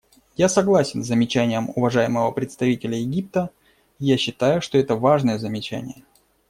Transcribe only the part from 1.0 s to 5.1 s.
с замечанием уважаемого представителя Египта, и я считаю, что это